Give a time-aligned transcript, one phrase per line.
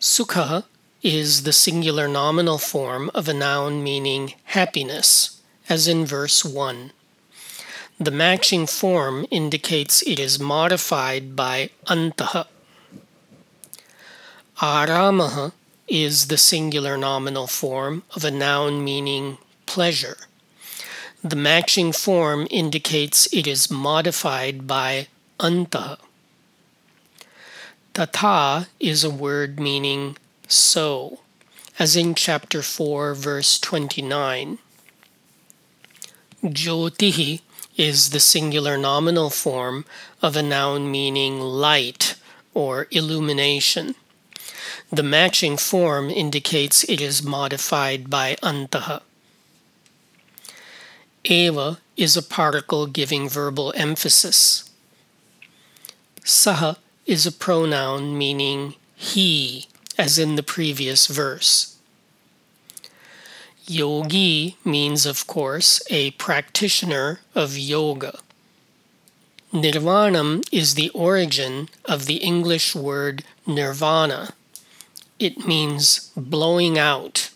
[0.00, 0.64] Sukha
[1.02, 6.92] is the singular nominal form of a noun meaning happiness, as in verse 1.
[7.98, 12.46] The matching form indicates it is modified by antaha.
[14.58, 15.52] Aramaha
[15.92, 20.16] is the singular nominal form of a noun meaning pleasure.
[21.22, 25.98] The matching form indicates it is modified by anta.
[27.92, 30.16] Tatha is a word meaning
[30.48, 31.20] so,
[31.78, 34.56] as in chapter 4, verse 29.
[36.42, 37.42] Jyotihi
[37.76, 39.84] is the singular nominal form
[40.22, 42.14] of a noun meaning light
[42.54, 43.94] or illumination.
[44.92, 49.00] The matching form indicates it is modified by antaha.
[51.24, 54.68] Eva is a particle giving verbal emphasis.
[56.20, 56.76] Saha
[57.06, 61.78] is a pronoun meaning he as in the previous verse.
[63.66, 68.18] Yogi means, of course, a practitioner of yoga.
[69.54, 74.34] Nirvanam is the origin of the English word nirvana.
[75.22, 77.30] It means blowing out,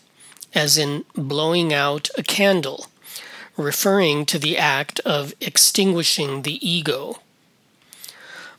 [0.53, 2.87] as in blowing out a candle,
[3.55, 7.21] referring to the act of extinguishing the ego.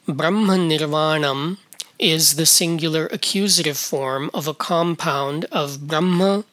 [0.06, 1.58] Brahma Nirvanam
[1.98, 6.46] is the singular accusative form of a compound of Brahma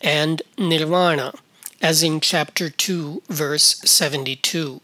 [0.00, 1.34] and Nirvana,
[1.82, 4.80] as in chapter 2, verse 72.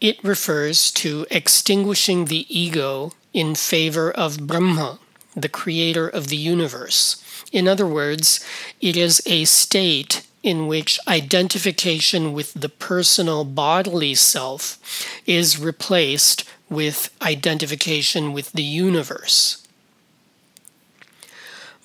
[0.00, 4.98] It refers to extinguishing the ego in favor of Brahma,
[5.34, 7.22] the creator of the universe.
[7.52, 8.44] In other words,
[8.80, 14.78] it is a state in which identification with the personal bodily self
[15.26, 19.66] is replaced with identification with the universe.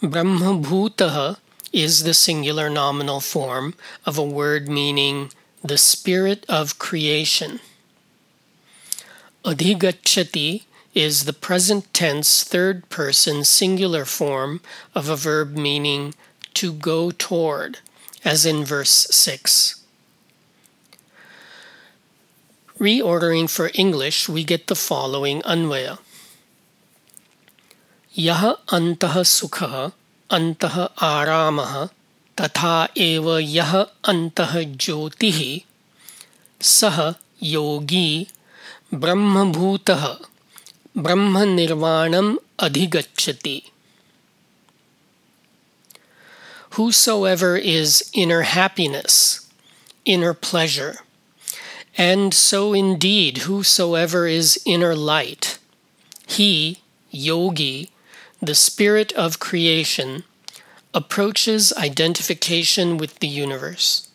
[0.02, 1.38] Brahmabhutaha
[1.72, 5.32] is the singular nominal form of a word meaning
[5.64, 7.60] the spirit of creation.
[9.46, 10.64] Adhigachati
[10.99, 14.61] is the present tense third person singular form
[14.95, 16.15] of a verb meaning
[16.55, 17.79] to go toward,
[18.25, 19.83] as in verse 6.
[22.79, 25.99] Reordering for English, we get the following Anvaya.
[28.13, 29.93] Yah antah sukha
[30.31, 31.91] antah aramah
[32.41, 33.75] तथा एव यः
[34.11, 34.53] अन्तः
[34.85, 35.41] ज्योतिः
[36.61, 36.99] सः
[37.43, 38.09] योगी
[38.95, 40.07] ब्रह्मभूतः
[40.97, 43.63] ब्रह्मनिर्वाणम् अधिगच्छति
[46.71, 49.49] Whosoever is inner happiness,
[50.05, 50.97] inner pleasure,
[51.97, 55.59] and so indeed, whosoever is inner light,
[56.27, 56.79] he,
[57.11, 57.91] yogi,
[58.43, 60.25] the spirit of creation,
[60.93, 64.09] approaches identification with the universe.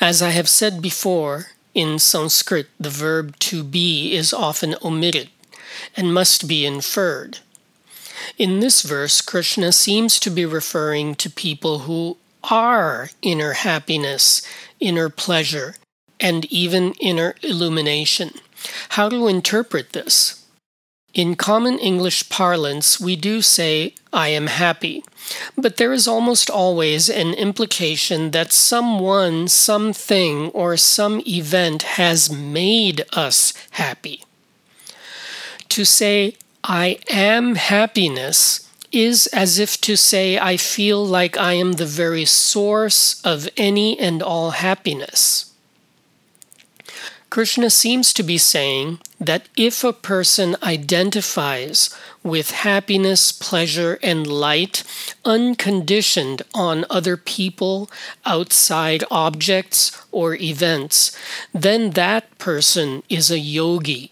[0.00, 5.29] As I have said before, in Sanskrit the verb to be is often omitted
[5.95, 7.37] and must be inferred.
[8.35, 12.17] In this verse, Krishna seems to be referring to people who
[12.49, 14.41] are inner happiness,
[14.79, 15.75] inner pleasure,
[16.19, 18.31] and even inner illumination.
[18.89, 20.46] How to interpret this?
[21.13, 25.03] In common English parlance, we do say, I am happy,
[25.57, 33.03] but there is almost always an implication that someone, something, or some event has made
[33.13, 34.23] us happy.
[35.69, 41.73] To say, I am happiness is as if to say, I feel like I am
[41.73, 45.53] the very source of any and all happiness.
[47.29, 51.89] Krishna seems to be saying that if a person identifies
[52.23, 54.83] with happiness, pleasure, and light
[55.25, 57.91] unconditioned on other people,
[58.25, 61.15] outside objects, or events,
[61.53, 64.11] then that person is a yogi,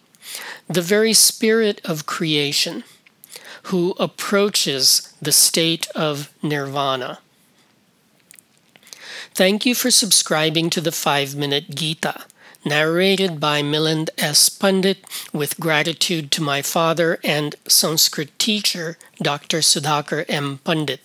[0.67, 2.83] the very spirit of creation
[3.63, 7.19] who approaches the state of nirvana.
[9.35, 12.23] Thank you for subscribing to the 5 Minute Gita,
[12.63, 14.47] narrated by Milind S.
[14.47, 14.99] Pandit,
[15.33, 19.57] with gratitude to my father and Sanskrit teacher, Dr.
[19.57, 20.59] Sudhakar M.
[20.63, 21.01] Pandit.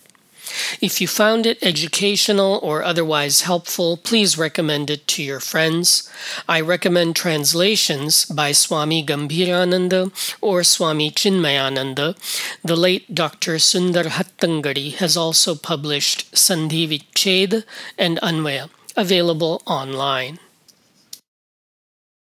[0.81, 6.09] If you found it educational or otherwise helpful, please recommend it to your friends.
[6.47, 10.11] I recommend translations by Swami Gambhirananda
[10.41, 12.15] or Swami Chinmayananda.
[12.63, 13.55] The late Dr.
[13.55, 17.63] Sundar Hattangadi has also published Sandhi Vicheda
[17.97, 20.39] and Anvaya, available online.